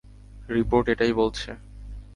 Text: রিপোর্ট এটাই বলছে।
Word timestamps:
রিপোর্ট 0.49 0.85
এটাই 0.89 1.13
বলছে। 1.13 1.49